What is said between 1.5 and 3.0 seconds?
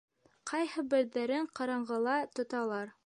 ҡараңғыла тоталар.